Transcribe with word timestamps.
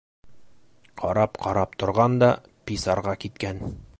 Ҡарап-ҡарап 1.01 1.77
торған 1.83 2.17
да 2.25 2.31
писарға 2.71 3.17
киткән. 3.27 3.65